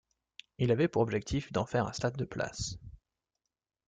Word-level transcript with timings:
Il 0.57 0.71
avait 0.71 0.87
pour 0.87 1.03
objectif 1.03 1.51
d'en 1.53 1.67
faire 1.67 1.85
un 1.85 1.93
stade 1.93 2.17
de 2.17 2.25
places. 2.25 2.79